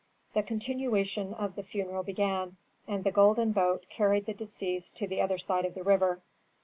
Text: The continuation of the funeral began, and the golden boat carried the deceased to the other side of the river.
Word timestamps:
The 0.33 0.41
continuation 0.41 1.35
of 1.35 1.53
the 1.55 1.61
funeral 1.61 2.01
began, 2.01 2.57
and 2.87 3.03
the 3.03 3.11
golden 3.11 3.51
boat 3.51 3.85
carried 3.87 4.25
the 4.25 4.33
deceased 4.33 4.97
to 4.97 5.05
the 5.07 5.21
other 5.21 5.37
side 5.37 5.63
of 5.63 5.75
the 5.75 5.83
river. 5.83 6.23